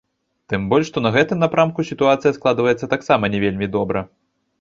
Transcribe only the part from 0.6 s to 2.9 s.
больш што на гэтым напрамку сітуацыя складваецца